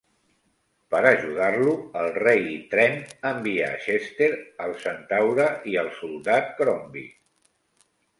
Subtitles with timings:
[0.93, 2.97] Per ajudar-lo, el Rei Trent
[3.31, 4.29] envia a Chester,
[4.69, 7.05] el Centaure, i al soldat Crombie.